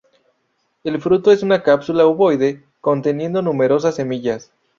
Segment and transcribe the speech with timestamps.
[0.83, 4.51] El fruto es una cápsula ovoide, conteniendo numerosas semillas.